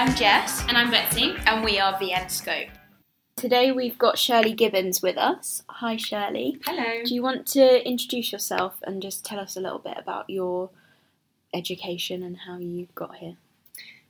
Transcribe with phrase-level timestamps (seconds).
[0.00, 0.64] I'm Jess.
[0.66, 1.36] And I'm Betsy.
[1.44, 2.70] And we are VN Scope.
[3.36, 5.62] Today we've got Shirley Gibbons with us.
[5.68, 6.56] Hi, Shirley.
[6.64, 7.04] Hello.
[7.04, 10.70] Do you want to introduce yourself and just tell us a little bit about your
[11.52, 13.36] education and how you got here?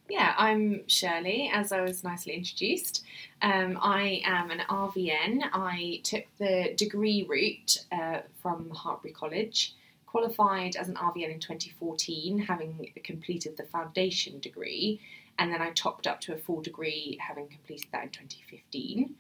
[0.09, 3.03] Yeah, I'm Shirley, as I was nicely introduced.
[3.43, 5.43] Um, I am an RVN.
[5.53, 9.75] I took the degree route uh, from Hartpury College,
[10.07, 15.01] qualified as an RVN in 2014, having completed the foundation degree,
[15.41, 19.15] and then I topped up to a full degree, having completed that in 2015.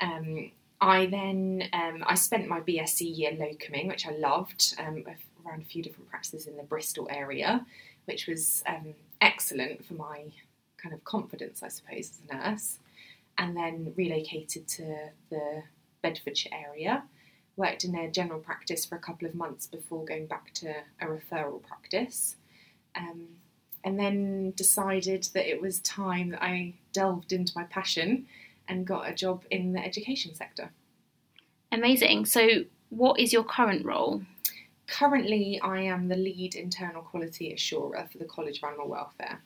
[0.00, 5.02] Um, I then um, I spent my BSc year locuming, which I loved, um,
[5.44, 7.64] around a few different practices in the Bristol area,
[8.04, 10.24] which was um, excellent for my
[10.76, 12.78] kind of confidence, I suppose, as a nurse.
[13.38, 15.62] And then relocated to the
[16.02, 17.04] Bedfordshire area,
[17.56, 21.06] worked in a general practice for a couple of months before going back to a
[21.06, 22.36] referral practice.
[22.94, 23.28] Um,
[23.84, 28.26] and then decided that it was time that I delved into my passion
[28.66, 30.70] and got a job in the education sector.
[31.70, 32.24] Amazing.
[32.24, 34.22] So, what is your current role?
[34.86, 39.42] Currently, I am the lead internal quality assurer for the College of Animal Welfare.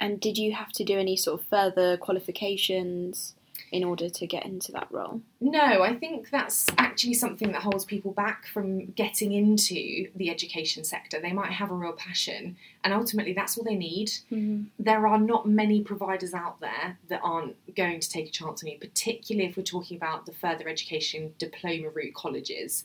[0.00, 3.34] And did you have to do any sort of further qualifications
[3.72, 5.20] in order to get into that role?
[5.40, 10.84] No, I think that's actually something that holds people back from getting into the education
[10.84, 11.20] sector.
[11.20, 14.08] They might have a real passion, and ultimately, that's all they need.
[14.30, 14.64] Mm-hmm.
[14.78, 18.70] There are not many providers out there that aren't going to take a chance on
[18.70, 22.84] you, particularly if we're talking about the further education diploma route colleges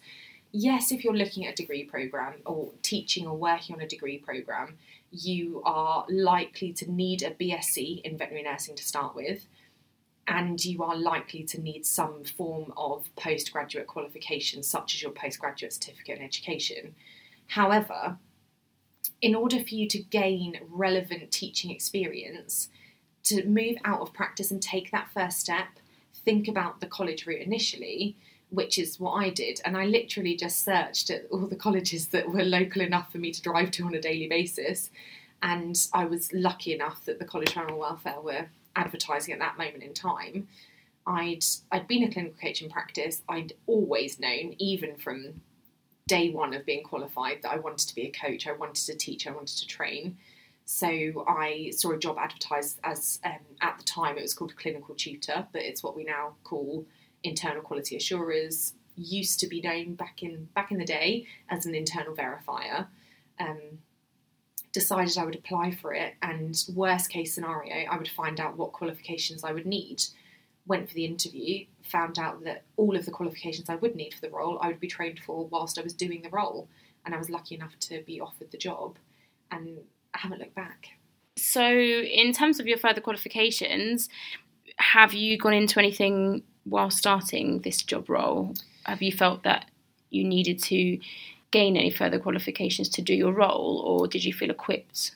[0.51, 4.17] yes, if you're looking at a degree program or teaching or working on a degree
[4.17, 4.77] program,
[5.11, 9.45] you are likely to need a BSc in veterinary nursing to start with,
[10.27, 15.73] and you are likely to need some form of postgraduate qualification, such as your postgraduate
[15.73, 16.95] certificate in education.
[17.47, 18.17] However,
[19.21, 22.69] in order for you to gain relevant teaching experience,
[23.23, 25.67] to move out of practice and take that first step,
[26.25, 28.15] think about the college route initially
[28.51, 29.61] which is what I did.
[29.65, 33.31] And I literally just searched at all the colleges that were local enough for me
[33.31, 34.91] to drive to on a daily basis.
[35.41, 39.57] And I was lucky enough that the College of Animal Welfare were advertising at that
[39.57, 40.47] moment in time.
[41.05, 43.21] I'd I'd been a clinical coach in practice.
[43.27, 45.41] I'd always known, even from
[46.07, 48.47] day one of being qualified, that I wanted to be a coach.
[48.47, 49.27] I wanted to teach.
[49.27, 50.17] I wanted to train.
[50.65, 54.55] So I saw a job advertised as um, at the time it was called a
[54.55, 56.85] clinical tutor, but it's what we now call
[57.23, 61.75] internal quality assurers used to be known back in back in the day as an
[61.75, 62.87] internal verifier.
[63.39, 63.59] Um,
[64.71, 68.73] decided I would apply for it, and worst case scenario, I would find out what
[68.73, 70.03] qualifications I would need.
[70.65, 74.21] Went for the interview, found out that all of the qualifications I would need for
[74.21, 76.69] the role I would be trained for whilst I was doing the role,
[77.05, 78.97] and I was lucky enough to be offered the job,
[79.51, 79.79] and
[80.13, 80.87] I haven't looked back.
[81.37, 84.09] So, in terms of your further qualifications,
[84.77, 88.53] have you gone into anything while starting this job role?
[88.85, 89.65] Have you felt that
[90.09, 90.99] you needed to
[91.51, 95.15] gain any further qualifications to do your role, or did you feel equipped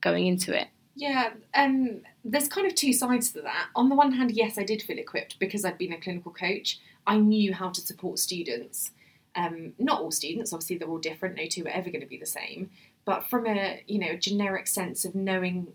[0.00, 0.68] going into it?
[0.94, 3.68] Yeah, um, there's kind of two sides to that.
[3.74, 6.78] On the one hand, yes, I did feel equipped because I'd been a clinical coach.
[7.06, 8.90] I knew how to support students.
[9.36, 11.36] Um, not all students, obviously, they're all different.
[11.36, 12.70] No two are ever going to be the same.
[13.04, 15.68] But from a you know generic sense of knowing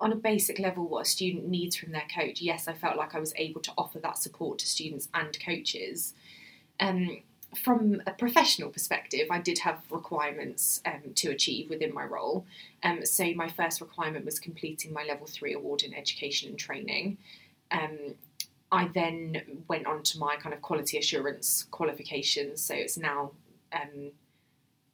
[0.00, 3.14] on a basic level what a student needs from their coach, yes, I felt like
[3.14, 6.14] I was able to offer that support to students and coaches.
[6.80, 7.22] Um,
[7.56, 12.44] from a professional perspective, I did have requirements um, to achieve within my role.
[12.82, 17.18] Um, so, my first requirement was completing my level three award in education and training.
[17.70, 18.14] Um,
[18.70, 22.60] I then went on to my kind of quality assurance qualifications.
[22.60, 23.32] So, it's now
[23.72, 24.12] um,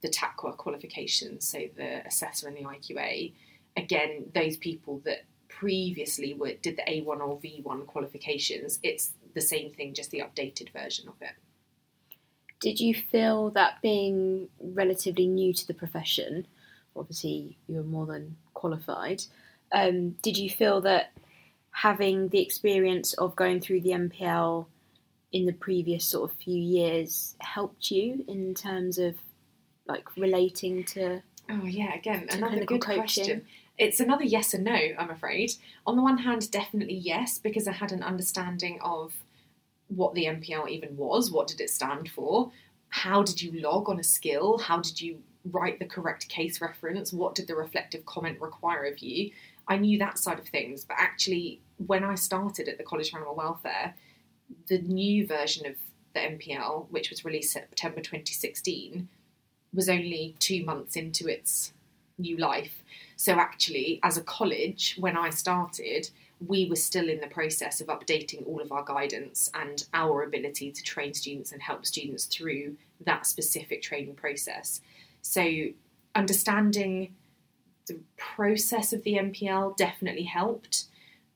[0.01, 3.33] the TAQA qualifications, so the assessor and the IQA
[3.77, 9.71] again, those people that previously were, did the A1 or V1 qualifications, it's the same
[9.71, 11.33] thing, just the updated version of it.
[12.65, 16.47] Did you feel that being relatively new to the profession,
[16.97, 19.23] obviously you were more than qualified,
[19.71, 21.13] um, did you feel that
[21.73, 24.65] having the experience of going through the NPL
[25.31, 29.15] in the previous sort of few years helped you in terms of
[29.87, 31.21] like relating to
[31.51, 32.99] Oh yeah, again, another good coaching.
[32.99, 33.47] question.
[33.77, 35.53] It's another yes and no, I'm afraid.
[35.87, 39.13] On the one hand, definitely yes, because I had an understanding of
[39.89, 42.51] what the NPL even was, what did it stand for,
[42.89, 45.19] how did you log on a skill, how did you
[45.51, 49.31] write the correct case reference, what did the reflective comment require of you.
[49.69, 53.17] I knew that side of things, but actually, when I started at the College of
[53.17, 53.95] Animal Welfare,
[54.69, 55.75] the new version of
[56.15, 59.09] the NPL, which was released September 2016,
[59.73, 61.73] was only two months into its
[62.19, 62.83] new life.
[63.17, 66.09] So actually, as a college, when I started,
[66.47, 70.73] we were still in the process of updating all of our guidance and our ability
[70.73, 74.81] to train students and help students through that specific training process.
[75.23, 75.69] So,
[76.15, 77.15] understanding
[77.87, 80.85] the process of the NPL definitely helped,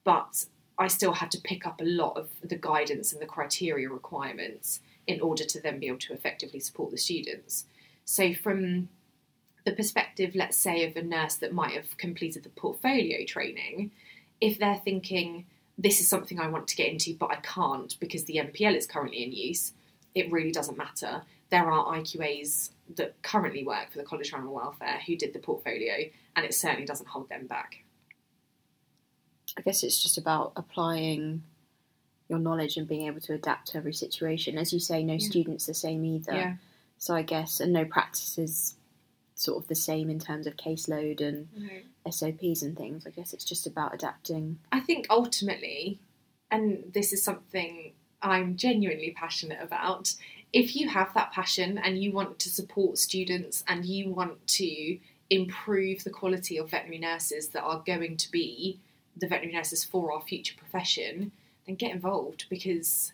[0.05, 0.47] but
[0.79, 4.81] I still had to pick up a lot of the guidance and the criteria requirements
[5.07, 7.67] in order to then be able to effectively support the students.
[8.05, 8.89] So, from
[9.65, 13.91] the perspective, let's say, of a nurse that might have completed the portfolio training,
[14.41, 15.47] if they're thinking,
[15.77, 18.87] this is something I want to get into, but I can't because the NPL is
[18.87, 19.73] currently in use,
[20.15, 21.23] it really doesn't matter.
[21.51, 25.39] There are IQAs that currently work for the College of Animal Welfare who did the
[25.39, 27.85] portfolio, and it certainly doesn't hold them back.
[29.57, 31.43] I guess it's just about applying
[32.29, 34.59] your knowledge and being able to adapt to every situation.
[34.59, 35.27] As you say, no yeah.
[35.27, 36.35] student's the same either.
[36.35, 36.55] Yeah.
[36.99, 38.75] So I guess, and no practice is
[39.35, 41.49] sort of the same in terms of caseload and
[42.11, 43.07] SOPs and things.
[43.07, 44.59] I guess it's just about adapting.
[44.73, 45.99] I think ultimately,
[46.51, 50.15] and this is something I'm genuinely passionate about,
[50.53, 54.99] if you have that passion and you want to support students and you want to
[55.31, 58.81] improve the quality of veterinary nurses that are going to be
[59.17, 61.33] the veterinary nurses for our future profession,
[61.67, 63.13] then get involved because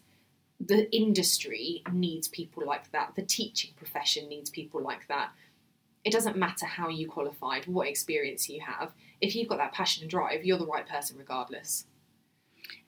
[0.60, 3.14] the industry needs people like that.
[3.16, 5.30] The teaching profession needs people like that.
[6.04, 8.92] It doesn't matter how you qualified, what experience you have.
[9.20, 11.86] If you've got that passion and drive, you're the right person regardless.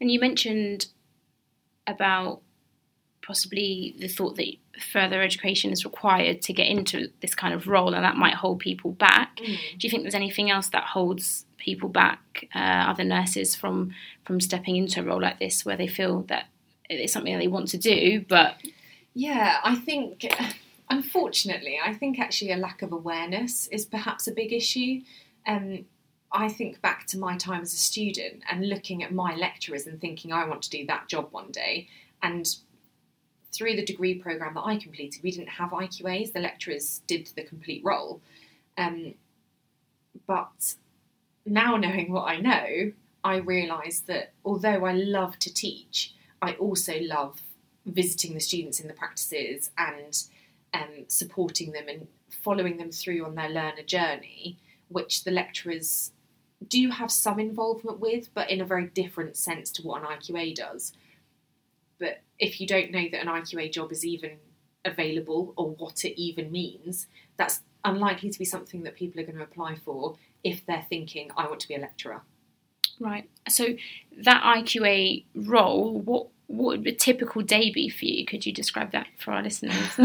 [0.00, 0.88] And you mentioned
[1.86, 2.42] about
[3.26, 4.46] possibly the thought that
[4.92, 8.60] further education is required to get into this kind of role and that might hold
[8.60, 9.36] people back.
[9.38, 9.56] Mm.
[9.78, 13.92] Do you think there's anything else that holds people back, uh, other nurses, from
[14.24, 16.46] from stepping into a role like this where they feel that
[16.88, 18.56] it's something that they want to do, but
[19.14, 20.24] yeah, I think
[20.90, 25.02] unfortunately, I think actually a lack of awareness is perhaps a big issue.
[25.46, 25.86] Um,
[26.32, 30.00] I think back to my time as a student and looking at my lecturers and
[30.00, 31.88] thinking I want to do that job one day,
[32.22, 32.46] and
[33.52, 36.32] through the degree program that I completed, we didn't have IQAs.
[36.32, 38.20] The lecturers did the complete role.
[38.76, 39.14] Um,
[40.26, 40.74] but
[41.46, 42.92] now knowing what I know,
[43.24, 47.40] I realise that although I love to teach, I also love
[47.86, 50.22] visiting the students in the practices and
[50.74, 54.58] um, supporting them and following them through on their learner journey,
[54.88, 56.12] which the lecturers
[56.68, 60.54] do have some involvement with, but in a very different sense to what an IQA
[60.54, 60.92] does.
[61.98, 64.38] But if you don't know that an IQA job is even
[64.84, 69.36] available or what it even means, that's unlikely to be something that people are going
[69.36, 72.22] to apply for if they're thinking, I want to be a lecturer.
[72.98, 73.28] Right.
[73.48, 73.68] So
[74.22, 78.24] that IQA role, what what would a typical day be for you?
[78.24, 79.74] Could you describe that for our listeners?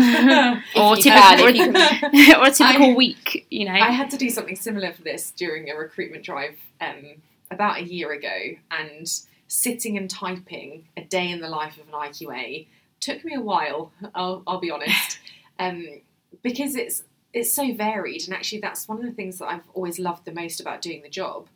[0.75, 1.45] or, typical,
[2.35, 3.73] or, a typical I, week, you know?
[3.73, 7.21] I had to do something similar for this during a recruitment drive um,
[7.51, 9.07] about a year ago, and
[9.47, 12.67] sitting and typing a day in the life of an IQA
[12.99, 13.91] took me a while.
[14.15, 15.19] I'll, I'll be honest,
[15.59, 16.01] um,
[16.41, 17.03] because it's
[17.33, 20.33] it's so varied, and actually that's one of the things that I've always loved the
[20.33, 21.47] most about doing the job.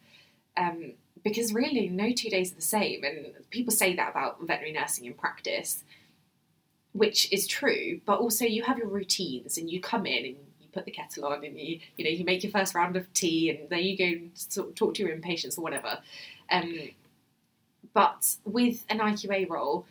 [0.58, 0.94] Um,
[1.26, 5.06] because really, no two days are the same, and people say that about veterinary nursing
[5.06, 5.84] in practice,
[6.94, 8.00] which is true.
[8.06, 11.26] But also, you have your routines, and you come in and you put the kettle
[11.26, 13.98] on, and you you know you make your first round of tea, and then you
[13.98, 15.98] go sort of talk to your inpatients or whatever.
[16.52, 16.92] Um,
[17.96, 19.88] but with an IQA role,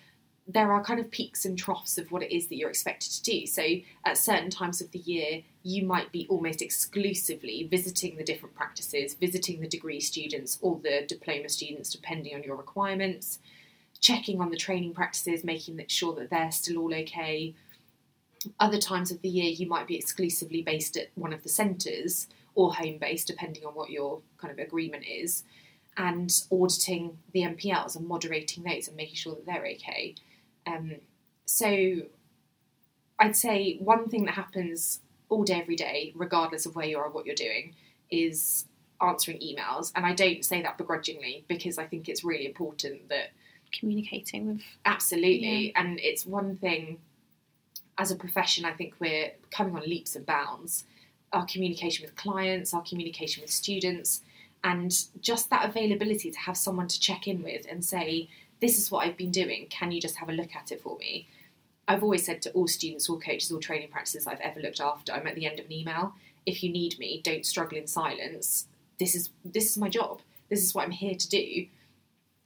[0.47, 3.23] there are kind of peaks and troughs of what it is that you're expected to
[3.23, 3.47] do.
[3.47, 3.63] So
[4.05, 9.15] at certain times of the year, you might be almost exclusively visiting the different practices,
[9.15, 13.39] visiting the degree students or the diploma students, depending on your requirements,
[14.01, 17.55] checking on the training practices, making sure that they're still all okay.
[18.61, 22.27] Other times of the year, you might be exclusively based at one of the centres
[22.55, 25.45] or home based, depending on what your kind of agreement is
[25.97, 30.15] and auditing the NPLs and moderating those and making sure that they're okay.
[30.67, 30.97] Um,
[31.45, 32.03] so
[33.19, 37.05] I'd say one thing that happens all day, every day, regardless of where you are
[37.05, 37.75] or what you're doing,
[38.11, 38.67] is
[39.01, 39.93] answering emails.
[39.95, 43.31] And I don't say that begrudgingly because I think it's really important that
[43.73, 45.69] communicating with absolutely.
[45.69, 45.81] Yeah.
[45.81, 46.99] And it's one thing
[47.99, 48.65] as a profession.
[48.65, 50.85] I think we're coming on leaps and bounds.
[51.33, 54.23] Our communication with clients, our communication with students,
[54.63, 58.29] and just that availability to have someone to check in with and say,
[58.65, 60.97] This is what I've been doing, can you just have a look at it for
[60.97, 61.29] me?
[61.87, 65.13] I've always said to all students, all coaches, all training practices I've ever looked after,
[65.13, 66.15] I'm at the end of an email.
[66.47, 68.67] If you need me, don't struggle in silence.
[68.99, 70.23] This is this is my job.
[70.49, 71.67] This is what I'm here to do.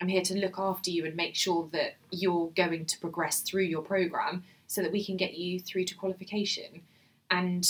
[0.01, 3.67] I'm here to look after you and make sure that you're going to progress through
[3.75, 6.83] your program so that we can get you through to qualification.
[7.31, 7.65] And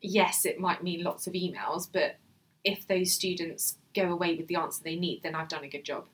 [0.00, 2.14] yes, it might mean lots of emails, but
[2.62, 5.84] if those students go away with the answer they need, then I've done a good
[5.84, 6.04] job.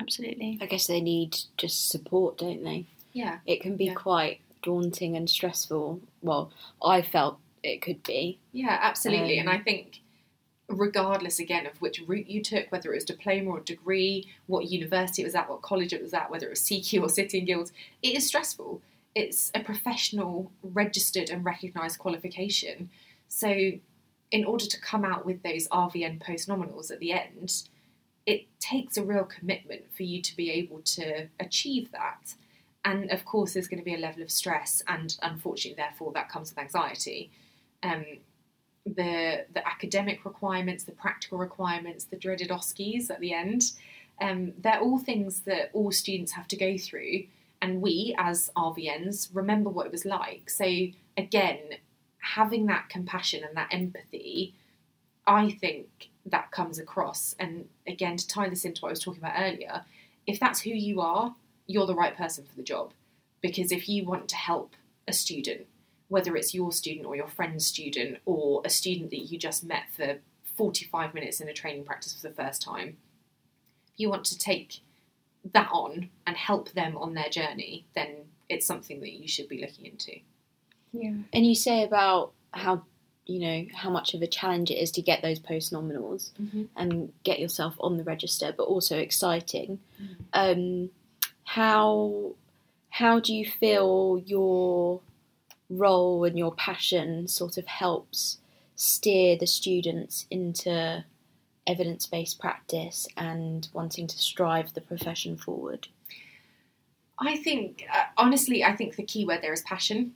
[0.00, 0.58] Absolutely.
[0.60, 2.86] I guess they need just support, don't they?
[3.12, 3.38] Yeah.
[3.46, 3.94] It can be Yeah.
[3.94, 6.00] quite daunting and stressful.
[6.22, 6.50] Well,
[6.82, 8.38] I felt it could be.
[8.52, 9.38] Yeah, absolutely.
[9.40, 10.00] Um, and I think,
[10.68, 15.22] regardless again of which route you took, whether it was diploma or degree, what university
[15.22, 17.46] it was at, what college it was at, whether it was CQ or City and
[17.46, 17.72] Guilds,
[18.02, 18.82] it is stressful.
[19.14, 22.90] It's a professional, registered, and recognised qualification.
[23.28, 23.72] So,
[24.32, 27.62] in order to come out with those RVN post nominals at the end,
[28.26, 32.34] it takes a real commitment for you to be able to achieve that.
[32.84, 36.28] And of course, there's going to be a level of stress, and unfortunately, therefore, that
[36.28, 37.30] comes with anxiety.
[37.82, 38.04] Um,
[38.84, 43.72] the the academic requirements, the practical requirements, the dreaded OSCEs at the end,
[44.20, 47.24] um, they're all things that all students have to go through.
[47.60, 50.50] And we, as RVNs, remember what it was like.
[50.50, 50.64] So
[51.16, 51.58] again,
[52.18, 54.54] having that compassion and that empathy,
[55.26, 57.34] I think that comes across.
[57.38, 59.84] And again, to tie this into what I was talking about earlier,
[60.26, 61.34] if that's who you are,
[61.66, 62.92] you're the right person for the job.
[63.40, 64.74] Because if you want to help
[65.06, 65.66] a student,
[66.08, 69.84] whether it's your student or your friend's student or a student that you just met
[69.96, 70.18] for
[70.56, 72.96] 45 minutes in a training practice for the first time,
[73.92, 74.80] if you want to take
[75.52, 78.08] that on and help them on their journey, then
[78.48, 80.12] it's something that you should be looking into.
[80.92, 81.14] Yeah.
[81.32, 82.84] And you say about how
[83.26, 86.64] you know how much of a challenge it is to get those post nominals Mm-hmm.
[86.76, 89.80] and get yourself on the register, but also exciting.
[90.00, 90.16] Mm.
[90.32, 90.90] Um,
[91.44, 92.34] how
[92.90, 95.00] how do you feel your
[95.68, 98.38] role and your passion sort of helps
[98.76, 101.04] steer the students into
[101.66, 105.88] evidence based practice and wanting to strive the profession forward?
[107.18, 110.12] I think, uh, honestly, I think the key word there is passion.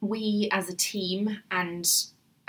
[0.00, 1.88] We as a team and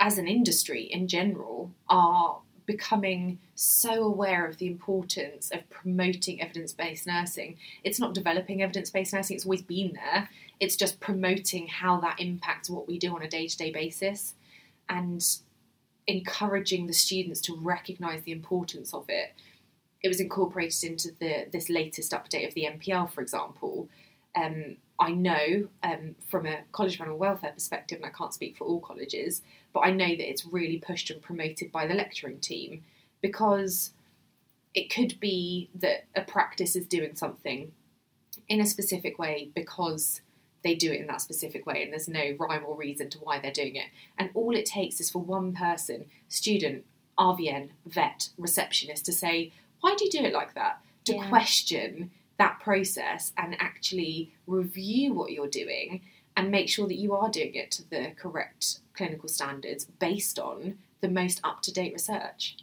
[0.00, 6.72] as an industry in general are becoming so aware of the importance of promoting evidence
[6.72, 7.56] based nursing.
[7.84, 10.28] It's not developing evidence based nursing, it's always been there.
[10.58, 14.34] It's just promoting how that impacts what we do on a day to day basis
[14.88, 15.24] and
[16.06, 19.32] encouraging the students to recognise the importance of it
[20.02, 23.88] it was incorporated into the this latest update of the NPL, for example.
[24.34, 28.58] Um, I know um, from a College of Animal Welfare perspective, and I can't speak
[28.58, 29.40] for all colleges,
[29.72, 32.84] but I know that it's really pushed and promoted by the lecturing team
[33.22, 33.92] because
[34.74, 37.72] it could be that a practice is doing something
[38.48, 40.20] in a specific way because
[40.62, 43.38] they do it in that specific way and there's no rhyme or reason to why
[43.38, 43.86] they're doing it.
[44.18, 46.84] And all it takes is for one person, student,
[47.18, 50.80] RVN, vet, receptionist, to say, why do you do it like that?
[51.06, 51.28] To Yeah.
[51.30, 56.00] question that process and actually review what you're doing
[56.38, 60.78] and make sure that you are doing it to the correct clinical standards based on
[61.02, 62.56] the most up to date research.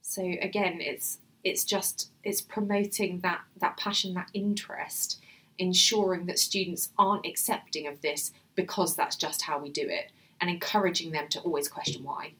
[0.00, 5.20] So again, it's it's just it's promoting that that passion, that interest,
[5.58, 10.48] ensuring that students aren't accepting of this because that's just how we do it, and
[10.48, 12.34] encouraging them to always question why.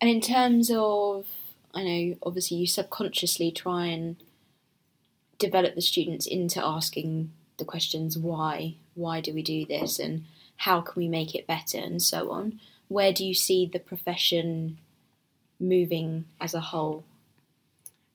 [0.00, 1.26] And in terms of,
[1.72, 4.16] I know, obviously you subconsciously try and
[5.38, 10.24] develop the students into asking the questions why, why do we do this, and
[10.58, 12.60] how can we make it better, and so on.
[12.88, 14.78] Where do you see the profession
[15.58, 17.04] moving as a whole?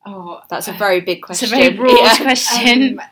[0.05, 1.53] Oh, That's a very big It's question.
[1.53, 2.17] a very broad Yeah.
[2.17, 2.99] question.
[2.99, 3.05] Um,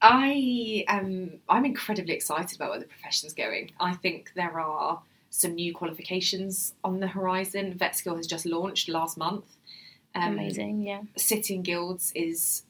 [0.00, 1.40] I am.
[1.48, 3.72] I'm incredibly excited about where the profession's going.
[3.80, 5.00] I think there are
[5.30, 7.76] some new qualifications on the horizon.
[7.78, 9.44] VetSkill has just launched last month.
[10.14, 11.02] Um, Amazing, yeah.
[11.16, 12.62] City Guilds is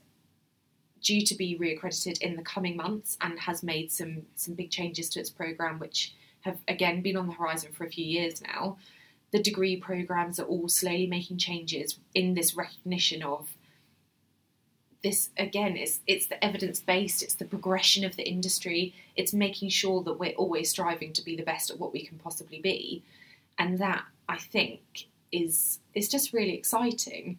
[1.02, 5.08] due to be reaccredited in the coming months and has made some some big changes
[5.10, 8.76] to its program, which have again been on the horizon for a few years now.
[9.30, 13.48] The degree programs are all slowly making changes in this recognition of
[15.02, 18.94] this again it's it's the evidence based it's the progression of the industry.
[19.16, 22.18] It's making sure that we're always striving to be the best at what we can
[22.18, 23.02] possibly be.
[23.58, 24.80] And that i think
[25.32, 27.38] is is just really exciting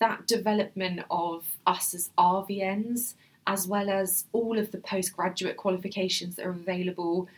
[0.00, 3.14] that development of us as rvns
[3.46, 7.28] as well as all of the postgraduate qualifications that are available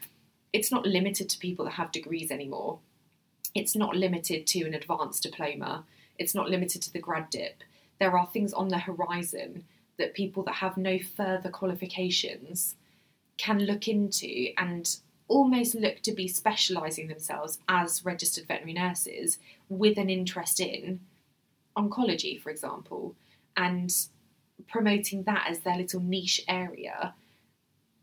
[0.52, 2.78] it's not limited to people that have degrees anymore.
[3.54, 5.84] It's not limited to an advanced diploma.
[6.18, 7.62] It's not limited to the grad dip.
[7.98, 9.64] There are things on the horizon
[9.98, 12.76] that people that have no further qualifications
[13.38, 14.96] can look into and
[15.28, 19.38] almost look to be specialising themselves as registered veterinary nurses
[19.68, 21.00] with an interest in
[21.76, 23.14] oncology, for example,
[23.56, 23.92] and
[24.68, 27.14] promoting that as their little niche area.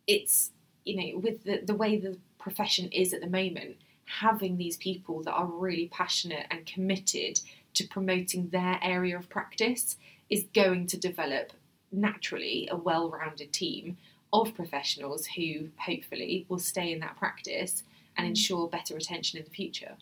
[0.07, 0.51] It's,
[0.85, 5.21] you know, with the, the way the profession is at the moment, having these people
[5.23, 7.39] that are really passionate and committed
[7.75, 9.97] to promoting their area of practice
[10.29, 11.53] is going to develop
[11.91, 13.97] naturally a well rounded team
[14.31, 17.83] of professionals who hopefully will stay in that practice
[18.15, 18.29] and Mm.
[18.29, 19.95] ensure better retention in the future.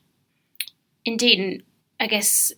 [1.06, 1.64] Indeed, and
[2.00, 2.52] I guess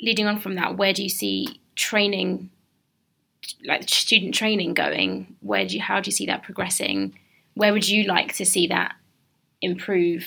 [0.00, 2.50] leading on from that, where do you see training,
[3.64, 5.36] like student training, going?
[5.40, 7.18] Where do you, how do you see that progressing?
[7.54, 8.96] Where would you like to see that
[9.60, 10.26] improve?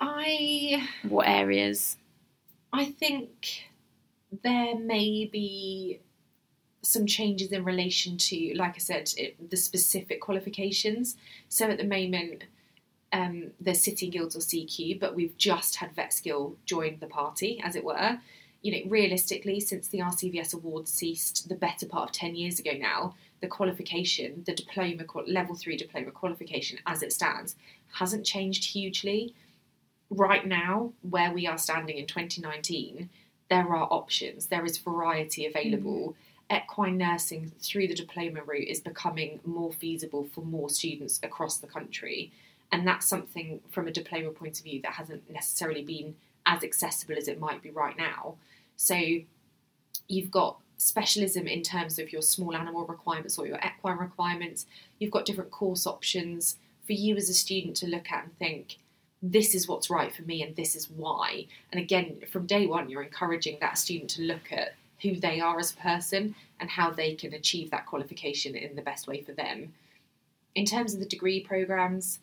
[0.00, 1.96] I What areas?
[2.72, 3.68] I think
[4.42, 6.00] there may be
[6.82, 11.16] some changes in relation to, like I said, it, the specific qualifications.
[11.48, 12.44] So at the moment,
[13.12, 17.76] um, there's City Guilds or CQ, but we've just had VetSkill join the party, as
[17.76, 18.18] it were.
[18.64, 22.70] You know, realistically, since the RCVS awards ceased the better part of 10 years ago
[22.72, 27.56] now, the qualification, the diploma, level three diploma qualification as it stands,
[27.92, 29.34] hasn't changed hugely.
[30.08, 33.10] Right now, where we are standing in 2019,
[33.50, 36.16] there are options, there is variety available.
[36.50, 36.62] Mm.
[36.62, 41.66] Equine nursing through the diploma route is becoming more feasible for more students across the
[41.66, 42.32] country.
[42.72, 46.16] And that's something from a diploma point of view that hasn't necessarily been
[46.46, 48.36] as accessible as it might be right now.
[48.76, 48.96] So
[50.08, 54.66] you've got specialism in terms of your small animal requirements or your equine requirements.
[54.98, 58.78] You've got different course options for you as a student to look at and think,
[59.22, 61.46] this is what's right for me and this is why.
[61.72, 65.58] And again, from day one, you're encouraging that student to look at who they are
[65.58, 69.32] as a person and how they can achieve that qualification in the best way for
[69.32, 69.72] them.
[70.54, 72.20] In terms of the degree programs,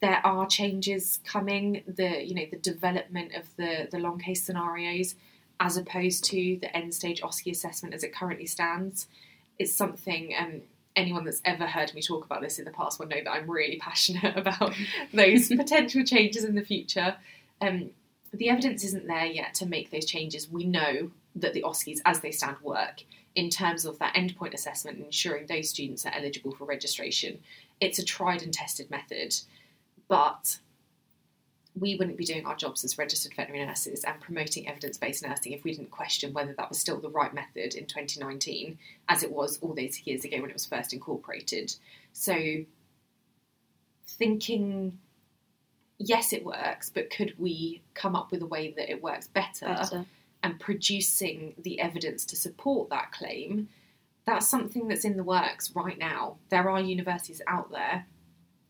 [0.00, 1.82] there are changes coming.
[1.86, 5.14] The you know the development of the the long case scenarios,
[5.60, 9.06] as opposed to the end stage OSCE assessment as it currently stands,
[9.58, 10.34] it's something.
[10.38, 10.62] Um,
[10.94, 13.50] anyone that's ever heard me talk about this in the past will know that I'm
[13.50, 14.74] really passionate about
[15.12, 17.16] those potential changes in the future.
[17.60, 17.90] Um,
[18.32, 20.50] the evidence isn't there yet to make those changes.
[20.50, 23.04] We know that the OSCEs, as they stand, work
[23.34, 27.38] in terms of that endpoint assessment and ensuring those students are eligible for registration.
[27.80, 29.34] It's a tried and tested method,
[30.08, 30.58] but
[31.78, 35.52] we wouldn't be doing our jobs as registered veterinary nurses and promoting evidence based nursing
[35.52, 39.32] if we didn't question whether that was still the right method in 2019 as it
[39.32, 41.74] was all those years ago when it was first incorporated.
[42.12, 42.34] So,
[44.06, 44.98] thinking,
[45.98, 49.66] yes, it works, but could we come up with a way that it works better?
[49.66, 50.06] Better.
[50.42, 53.68] and producing the evidence to support that claim,
[54.26, 56.36] that's something that's in the works right now.
[56.50, 58.06] There are universities out there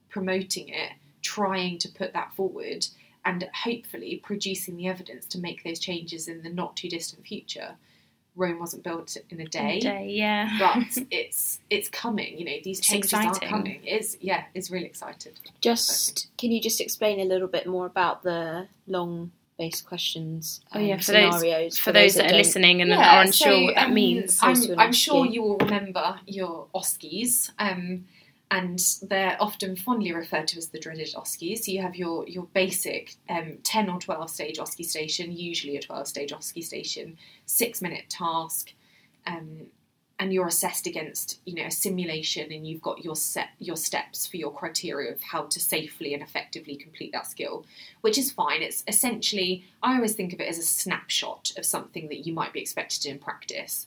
[0.09, 2.87] promoting it, trying to put that forward,
[3.25, 7.77] and hopefully producing the evidence to make those changes in the not too distant future.
[8.35, 10.57] Rome wasn't built in a day, Day, yeah.
[10.59, 12.39] but it's it's coming.
[12.39, 13.47] You know, these It's changes exciting.
[13.47, 13.81] are coming.
[13.85, 15.39] It's yeah, it's really excited.
[15.61, 20.79] Just can you just explain a little bit more about the long based questions Oh,
[20.79, 23.89] yeah, for those- scenarios for those that are listening and Yeah, aren't so, what that
[23.89, 24.39] um, means.
[24.43, 28.07] I'm, Close to an I'm sure you will remember your OSCEs, um,
[28.53, 31.61] and they're often fondly referred to as the dreaded OSCEs.
[31.61, 35.81] So you have your your basic um, 10 or 12 stage OSCE station, usually a
[35.81, 38.75] 12 stage OSCE station, six minute task,
[39.27, 39.69] um,
[40.19, 44.27] and you're assessed against you know a simulation, and you've got your set your steps
[44.27, 47.65] for your criteria of how to safely and effectively complete that skill,
[48.03, 48.61] which is fine.
[48.61, 52.53] It's essentially I always think of it as a snapshot of something that you might
[52.53, 53.87] be expected to in practice.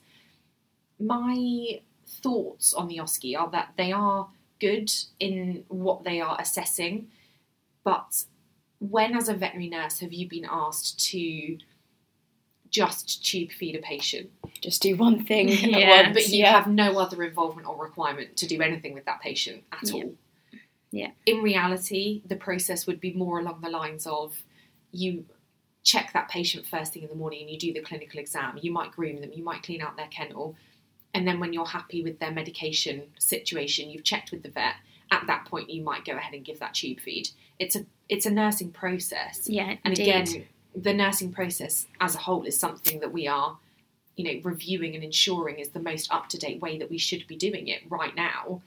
[1.00, 7.08] My thoughts on the OSCE are that they are good in what they are assessing,
[7.84, 8.24] but
[8.80, 11.58] when, as a veterinary nurse, have you been asked to
[12.70, 14.30] just tube feed a patient?
[14.62, 16.04] Just do one thing Yeah.
[16.04, 16.14] once.
[16.14, 16.52] but you yeah.
[16.52, 19.94] have no other involvement or requirement to do anything with that patient at Yeah.
[20.04, 20.14] all.
[20.92, 21.12] Yeah.
[21.26, 24.44] In reality, the process would be more along the lines of
[24.92, 25.26] you
[25.84, 28.58] check that patient first thing in the morning and you do the clinical exam.
[28.62, 30.56] You might groom them, you might clean out their kennel,
[31.16, 34.76] and then when you're happy with their medication situation, you've checked with the vet.
[35.12, 37.30] At that point, you might go ahead and give that tube feed.
[37.58, 39.48] It's a it's a nursing process.
[39.48, 40.02] yeah, And indeed.
[40.02, 43.58] again, the nursing process as a whole is something that we are,
[44.18, 47.26] you know, reviewing and ensuring is the most up to date way that we should
[47.28, 48.62] be doing it right now.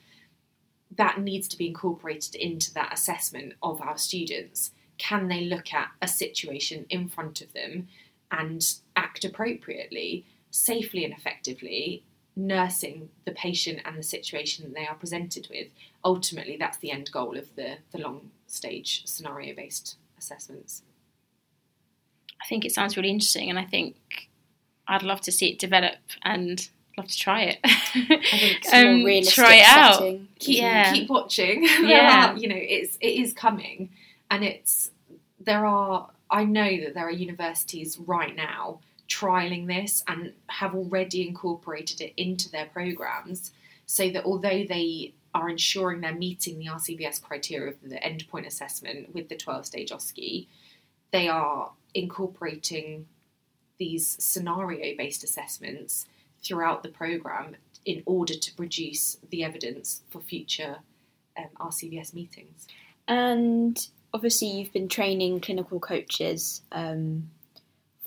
[0.96, 4.72] That needs to be incorporated into that assessment of our students.
[4.96, 7.88] Can they look at a situation in front of them
[8.30, 12.04] and act appropriately, safely and effectively,
[12.38, 15.68] nursing the patient and the situation that they are presented with?
[16.04, 20.82] Ultimately, that's the end goal of the, the long stage scenario based assessments.
[22.40, 24.30] I think it sounds really interesting, and I think
[24.86, 27.58] I'd love to see it develop and love to try it.
[27.64, 27.68] I
[28.38, 30.00] think it's Um, more realistic try it out.
[30.38, 30.92] keep Yeah.
[30.92, 31.64] keep watching.
[31.82, 32.32] Yeah.
[32.32, 33.90] are, you know, it's it is coming,
[34.30, 34.90] and it's
[35.40, 41.26] there are, I know that there are universities right now trialing this and have already
[41.26, 43.52] incorporated it into their programs
[43.86, 49.14] so that although they are ensuring they're meeting the RCVS criteria of the endpoint assessment
[49.14, 50.46] with the 12 stage OSCE,
[51.10, 53.06] they are incorporating
[53.78, 56.06] these scenario based assessments
[56.42, 60.78] throughout the program in order to produce the evidence for future
[61.36, 62.66] um, RCVS meetings.
[63.06, 63.78] And
[64.12, 67.30] obviously, you've been training clinical coaches um,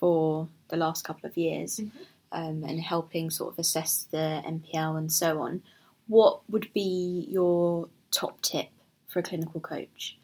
[0.02, 1.98] for the last couple of years mm-hmm.
[2.34, 5.62] um, and helping sort of assess the NPL and so on.
[6.08, 8.68] What would be your top tip
[9.08, 10.18] for a clinical coach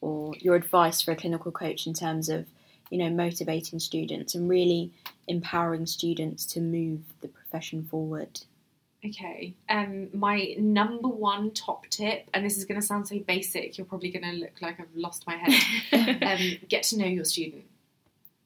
[0.00, 2.46] or your advice for a clinical coach in terms of
[2.90, 4.92] you know motivating students and really
[5.26, 8.42] empowering students to move the profession forward
[9.04, 9.54] Okay.
[9.68, 13.84] Um, my number one top tip, and this is going to sound so basic, you're
[13.84, 16.22] probably going to look like I've lost my head.
[16.22, 17.64] um, get to know your student.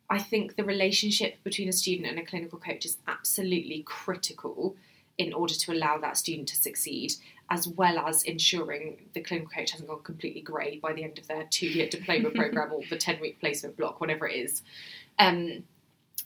[0.09, 4.77] I think the relationship between a student and a clinical coach is absolutely critical
[5.19, 7.15] in order to allow that student to succeed,
[7.51, 11.27] as well as ensuring the clinical coach hasn't gone completely grey by the end of
[11.27, 14.63] their two year diploma programme or the 10 week placement block, whatever it is.
[15.19, 15.65] Um,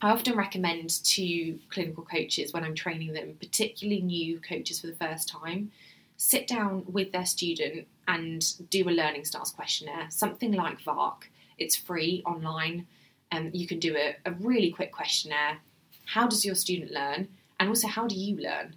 [0.03, 4.95] I often recommend to clinical coaches when I'm training them, particularly new coaches for the
[4.95, 5.71] first time,
[6.17, 11.31] sit down with their student and do a learning styles questionnaire, something like VARK.
[11.59, 12.87] It's free online,
[13.33, 15.59] um, you can do a, a really quick questionnaire.
[16.07, 17.29] How does your student learn?
[17.59, 18.75] And also, how do you learn?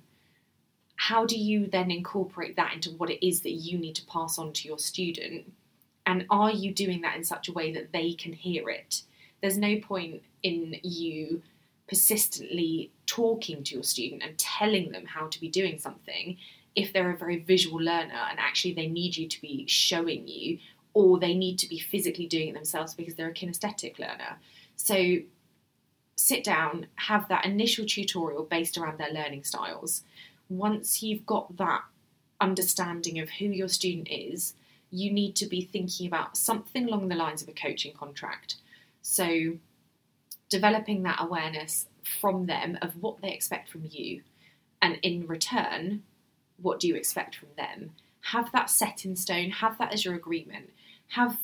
[0.95, 4.37] How do you then incorporate that into what it is that you need to pass
[4.37, 5.51] on to your student?
[6.05, 9.03] And are you doing that in such a way that they can hear it?
[9.41, 11.41] There's no point in you
[11.87, 16.37] persistently talking to your student and telling them how to be doing something
[16.75, 20.57] if they're a very visual learner and actually they need you to be showing you
[20.93, 24.37] or they need to be physically doing it themselves because they're a kinesthetic learner.
[24.75, 25.19] So
[26.15, 30.03] sit down, have that initial tutorial based around their learning styles.
[30.49, 31.81] Once you've got that
[32.39, 34.53] understanding of who your student is,
[34.91, 38.57] you need to be thinking about something along the lines of a coaching contract.
[39.01, 39.57] So,
[40.49, 41.87] developing that awareness
[42.21, 44.21] from them of what they expect from you,
[44.81, 46.03] and in return,
[46.61, 47.91] what do you expect from them?
[48.31, 50.69] Have that set in stone, have that as your agreement,
[51.13, 51.37] have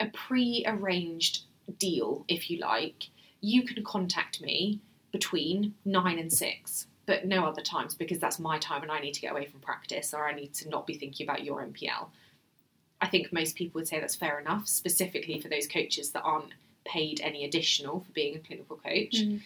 [0.00, 1.42] a pre arranged
[1.78, 3.08] deal, if you like.
[3.40, 4.80] You can contact me
[5.12, 9.14] between nine and six, but no other times because that's my time and I need
[9.14, 12.08] to get away from practice or I need to not be thinking about your NPL.
[13.00, 16.54] I think most people would say that's fair enough, specifically for those coaches that aren't
[16.84, 19.14] paid any additional for being a clinical coach.
[19.14, 19.40] Mm.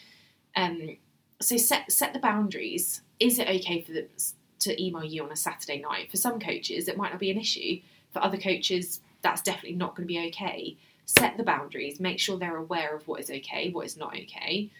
[0.56, 0.96] Um,
[1.40, 3.02] so set set the boundaries.
[3.20, 4.06] Is it okay for them
[4.60, 6.10] to email you on a Saturday night?
[6.10, 7.80] For some coaches, it might not be an issue.
[8.12, 10.76] For other coaches, that's definitely not going to be okay.
[11.06, 12.00] Set the boundaries.
[12.00, 14.70] Make sure they're aware of what is okay, what is not okay,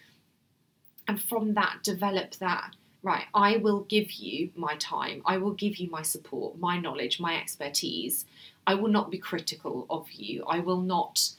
[1.09, 5.77] and from that, develop that right, I will give you my time, I will give
[5.77, 8.27] you my support, my knowledge, my expertise.
[8.67, 10.45] I will not be critical of you.
[10.47, 11.31] I will not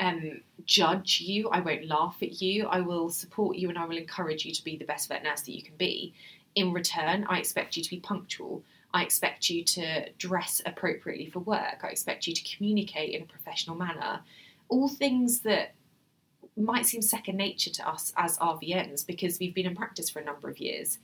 [0.00, 1.48] um, judge you.
[1.48, 2.66] I won't laugh at you.
[2.66, 5.42] I will support you and I will encourage you to be the best vet nurse
[5.42, 6.12] that you can be.
[6.54, 8.62] In return, I expect you to be punctual.
[8.96, 11.80] I expect you to dress appropriately for work.
[11.82, 14.20] I expect you to communicate in a professional manner.
[14.70, 15.74] All things that
[16.56, 20.24] might seem second nature to us as RVNs because we've been in practice for a
[20.24, 20.98] number of years.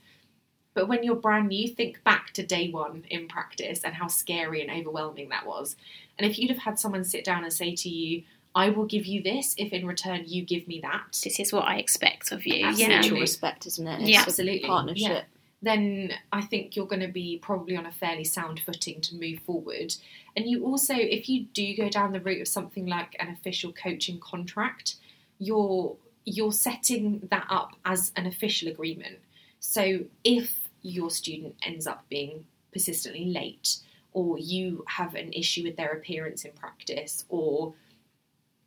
[0.73, 4.67] But when you're brand new, think back to day one in practice and how scary
[4.67, 5.75] and overwhelming that was.
[6.17, 8.23] And if you'd have had someone sit down and say to you,
[8.55, 11.19] I will give you this if in return you give me that.
[11.23, 12.65] This is what I expect of you.
[12.65, 12.95] Absolutely.
[12.95, 14.01] Mutual respect, isn't it?
[14.01, 14.67] It's yeah, absolutely.
[14.67, 15.01] Partnership.
[15.09, 15.21] Yeah.
[15.63, 19.39] Then I think you're going to be probably on a fairly sound footing to move
[19.39, 19.95] forward.
[20.35, 23.71] And you also, if you do go down the route of something like an official
[23.71, 24.95] coaching contract,
[25.39, 25.95] you're
[26.25, 29.19] you're setting that up as an official agreement.
[29.59, 33.77] So if your student ends up being persistently late,
[34.11, 37.73] or you have an issue with their appearance in practice, or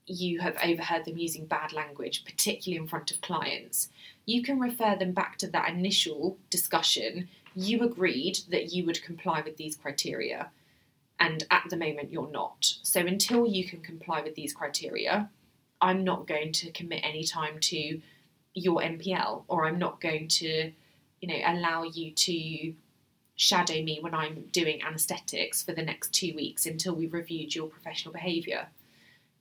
[0.06, 3.88] you have overheard them using bad language, particularly in front of clients,
[4.27, 7.29] you can refer them back to that initial discussion.
[7.55, 10.51] You agreed that you would comply with these criteria,
[11.19, 12.75] and at the moment you're not.
[12.83, 15.31] So until you can comply with these criteria,
[15.81, 18.01] I'm not going to commit any time to
[18.55, 20.73] your NPL, or I'm not going to,
[21.21, 22.75] you know, allow you to
[23.37, 27.69] shadow me when I'm doing anaesthetics for the next two weeks until we've reviewed your
[27.69, 28.69] professional behaviour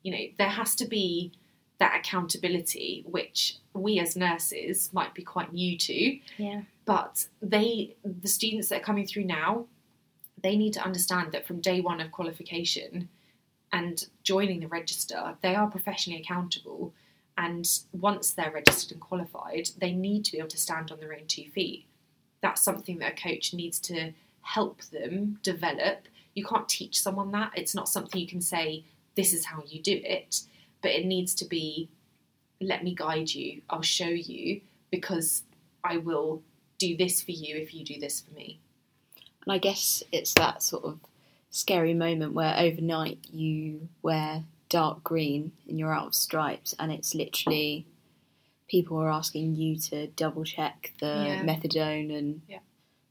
[0.06, 1.32] you know, there has to be
[1.80, 6.20] that accountability, which we as nurses might be quite new to.
[6.38, 6.62] Yeah.
[6.86, 9.66] But they, the students that are coming through now,
[10.42, 13.10] they need to understand that from day one of qualification,
[13.74, 16.94] and joining the register, they are professionally accountable.
[17.38, 21.14] And once they're registered and qualified, they need to be able to stand on their
[21.14, 21.86] own two feet.
[22.42, 26.08] That's something that a coach needs to help them develop.
[26.36, 27.52] You can't teach someone that.
[27.56, 28.86] It's not something you can say,
[29.16, 30.42] this is how you do it,
[30.86, 31.90] but it needs to be,
[32.62, 35.42] let me guide you, I'll show you, because
[35.84, 36.44] I will
[36.78, 38.60] do this for you if you do this for me.
[39.44, 41.00] And I guess it's that sort of
[41.50, 47.16] scary moment where overnight you wear dark green and you're out of stripes, and it's
[47.16, 47.88] literally
[48.68, 51.42] people are asking you to double check the yeah.
[51.42, 52.60] methadone and yeah.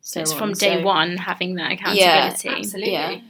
[0.00, 0.38] so it's on.
[0.38, 2.04] from day so, one having that accountability.
[2.04, 2.92] Yeah, absolutely.
[2.92, 3.22] Yeah, but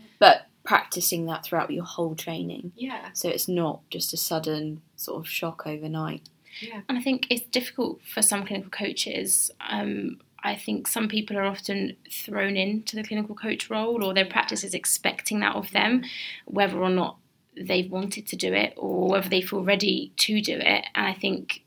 [0.64, 2.72] practicing that throughout your whole training.
[2.74, 3.10] Yeah.
[3.12, 6.22] So it's not just a sudden sort of shock overnight.
[6.60, 6.80] Yeah.
[6.88, 9.50] And I think it's difficult for some clinical coaches.
[9.68, 14.26] Um, I think some people are often thrown into the clinical coach role, or their
[14.26, 16.04] practice is expecting that of them,
[16.44, 17.16] whether or not
[17.56, 20.84] they've wanted to do it or whether they feel ready to do it.
[20.94, 21.62] And I think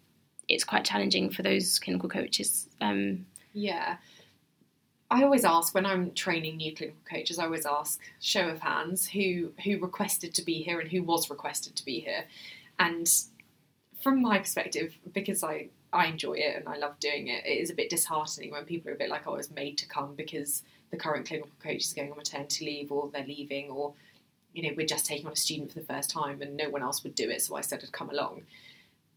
[0.48, 2.68] it's quite challenging for those clinical coaches.
[2.82, 3.98] Um, yeah.
[5.10, 7.40] I always ask when I'm training new clinical coaches.
[7.40, 11.30] I always ask show of hands who who requested to be here and who was
[11.30, 12.26] requested to be here.
[12.80, 13.10] And
[14.02, 17.46] from my perspective, because I I enjoy it and I love doing it.
[17.46, 19.78] It is a bit disheartening when people are a bit like, oh, I was made
[19.78, 23.70] to come because the current clinical coach is going on maternity leave or they're leaving
[23.70, 23.94] or,
[24.54, 26.82] you know, we're just taking on a student for the first time and no one
[26.82, 28.44] else would do it, so I said I'd come along.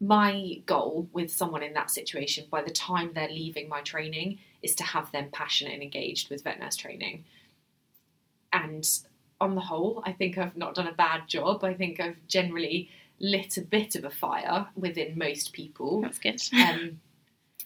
[0.01, 4.75] My goal with someone in that situation by the time they're leaving my training is
[4.77, 7.25] to have them passionate and engaged with vet nurse training.
[8.53, 8.89] And
[9.41, 11.65] on the whole, I think I've not done a bad job.
[11.65, 16.03] I think I've generally lit a bit of a fire within most people.
[16.03, 16.43] That's good.
[16.55, 17.01] Um,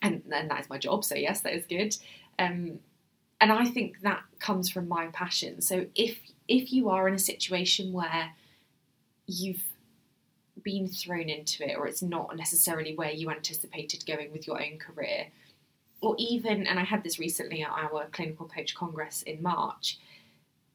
[0.02, 1.96] and, and that is my job, so yes, that is good.
[2.38, 2.80] Um,
[3.40, 5.60] and I think that comes from my passion.
[5.60, 8.30] So if if you are in a situation where
[9.26, 9.62] you've
[10.62, 14.78] been thrown into it, or it's not necessarily where you anticipated going with your own
[14.78, 15.26] career,
[16.00, 19.98] or even, and I had this recently at our clinical coach congress in March,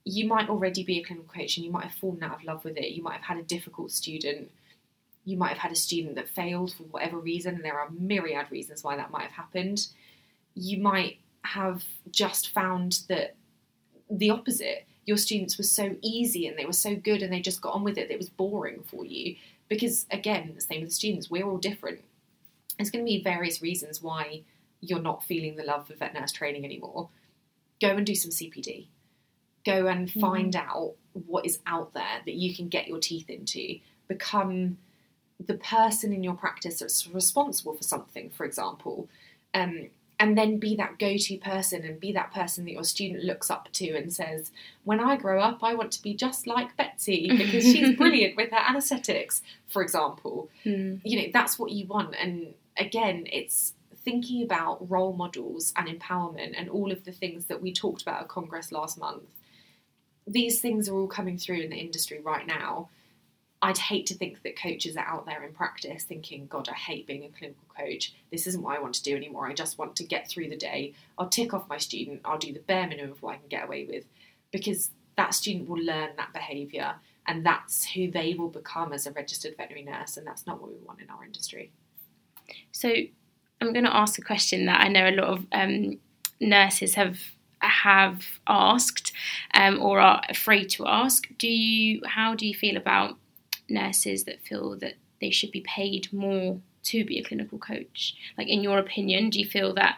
[0.05, 2.63] you might already be a clinical coach and you might have fallen out of love
[2.63, 2.93] with it.
[2.93, 4.49] You might have had a difficult student
[5.29, 8.47] you might have had a student that failed for whatever reason, and there are myriad
[8.49, 9.87] reasons why that might have happened.
[10.55, 13.35] You might have just found that
[14.09, 14.85] the opposite.
[15.05, 17.83] Your students were so easy and they were so good and they just got on
[17.83, 19.35] with it, it was boring for you.
[19.67, 22.03] Because, again, the same with the students, we're all different.
[22.77, 24.41] There's going to be various reasons why
[24.81, 27.09] you're not feeling the love for vet nurse training anymore.
[27.81, 28.87] Go and do some CPD.
[29.65, 30.19] Go and mm-hmm.
[30.19, 30.69] find mm-hmm.
[30.69, 30.93] out
[31.25, 33.79] what is out there that you can get your teeth into.
[34.07, 34.77] Become
[35.45, 39.07] the person in your practice that's responsible for something, for example,
[39.53, 39.89] um,
[40.19, 43.49] and then be that go to person and be that person that your student looks
[43.49, 44.51] up to and says,
[44.83, 48.51] When I grow up, I want to be just like Betsy because she's brilliant with
[48.51, 50.49] her anaesthetics, for example.
[50.65, 50.99] Mm.
[51.05, 52.15] You know, that's what you want.
[52.19, 53.73] And again, it's
[54.09, 58.21] thinking about role models and empowerment and all of the things that we talked about
[58.21, 59.29] at Congress last month.
[60.25, 62.89] These things are all coming through in the industry right now.
[63.61, 67.05] I'd hate to think that coaches are out there in practice thinking, God, I hate
[67.05, 68.13] being a clinical coach.
[68.31, 69.47] This isn't what I want to do anymore.
[69.47, 70.93] I just want to get through the day.
[71.19, 72.21] I'll tick off my student.
[72.25, 74.05] I'll do the bare minimum of what I can get away with.
[74.51, 76.95] Because that student will learn that behaviour
[77.27, 80.17] and that's who they will become as a registered veterinary nurse.
[80.17, 81.71] And that's not what we want in our industry.
[82.71, 82.91] So
[83.61, 85.99] I'm going to ask a question that I know a lot of um,
[86.39, 87.19] nurses have
[87.61, 89.11] have asked
[89.53, 91.27] um, or are afraid to ask.
[91.37, 92.01] Do you?
[92.05, 93.17] How do you feel about
[93.67, 98.15] nurses that feel that they should be paid more to be a clinical coach?
[98.37, 99.97] Like, in your opinion, do you feel that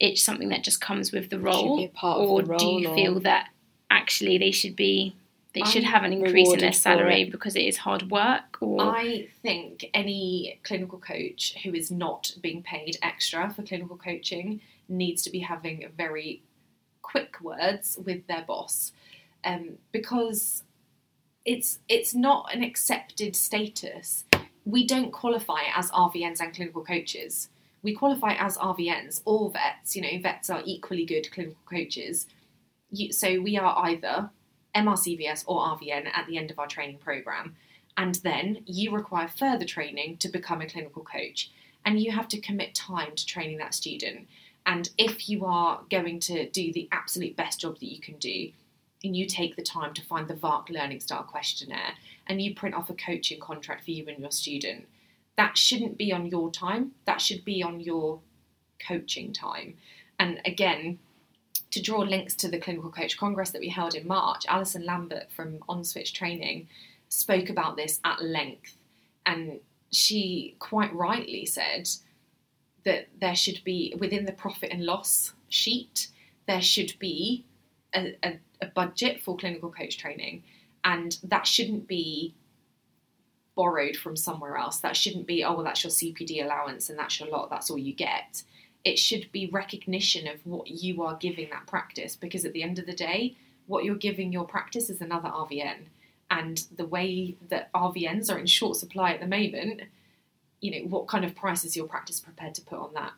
[0.00, 2.94] it's something that just comes with the role, or the role, do you or...
[2.94, 3.48] feel that
[3.90, 5.14] actually they should be
[5.56, 8.58] they should have an increase in their salary because it is hard work?
[8.60, 14.60] Or I think any clinical coach who is not being paid extra for clinical coaching
[14.90, 16.42] needs to be having very
[17.00, 18.92] quick words with their boss.
[19.44, 20.62] Um, because
[21.46, 24.24] it's it's not an accepted status.
[24.66, 27.48] We don't qualify as RVNs and clinical coaches.
[27.82, 29.96] We qualify as RVNs, all vets.
[29.96, 32.26] You know, vets are equally good clinical coaches.
[32.90, 34.30] You, so we are either
[34.76, 37.56] MRCVS or RVN at the end of our training program,
[37.96, 41.50] and then you require further training to become a clinical coach,
[41.84, 44.28] and you have to commit time to training that student.
[44.66, 48.50] And if you are going to do the absolute best job that you can do,
[49.04, 51.92] and you take the time to find the VARK Learning Style questionnaire
[52.26, 54.86] and you print off a coaching contract for you and your student,
[55.36, 56.92] that shouldn't be on your time.
[57.04, 58.20] That should be on your
[58.84, 59.74] coaching time.
[60.18, 60.98] And again,
[61.76, 65.30] to draw links to the Clinical Coach Congress that we held in March, Alison Lambert
[65.30, 66.68] from Onswitch Training
[67.10, 68.78] spoke about this at length,
[69.26, 69.60] and
[69.92, 71.86] she quite rightly said
[72.84, 76.08] that there should be within the profit and loss sheet
[76.46, 77.44] there should be
[77.94, 80.42] a, a, a budget for clinical coach training,
[80.82, 82.34] and that shouldn't be
[83.54, 84.78] borrowed from somewhere else.
[84.78, 87.78] That shouldn't be, oh, well, that's your CPD allowance and that's your lot, that's all
[87.78, 88.42] you get.
[88.86, 92.78] It should be recognition of what you are giving that practice because at the end
[92.78, 93.34] of the day,
[93.66, 95.86] what you're giving your practice is another RVN.
[96.30, 99.82] And the way that RVNs are in short supply at the moment,
[100.60, 103.12] you know, what kind of price is your practice prepared to put on that?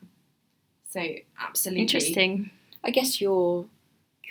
[0.90, 1.04] So,
[1.38, 1.82] absolutely.
[1.82, 2.50] Interesting.
[2.82, 3.66] I guess you're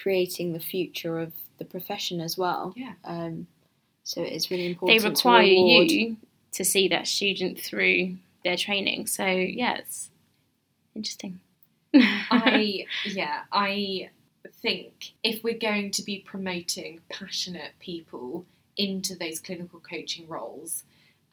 [0.02, 2.74] creating the future of the profession as well.
[2.76, 2.94] Yeah.
[3.04, 3.46] Um,
[4.04, 5.02] so it's really important.
[5.02, 6.18] They require to you
[6.54, 9.06] to see that student through their training.
[9.06, 10.10] So yeah, it's
[10.98, 11.40] interesting.
[11.94, 14.10] I yeah, I
[14.62, 20.84] think if we're going to be promoting passionate people into those clinical coaching roles